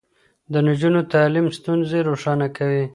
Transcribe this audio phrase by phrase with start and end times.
[0.51, 2.85] د نجونو تعليم ستونزې روښانه کوي.